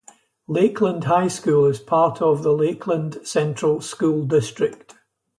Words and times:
Lakeland 0.47 1.03
High 1.03 1.27
School 1.27 1.65
is 1.65 1.77
part 1.79 2.23
of 2.23 2.41
the 2.41 2.51
Lakeland 2.53 3.19
Central 3.23 3.81
School 3.81 4.25
District. 4.25 4.95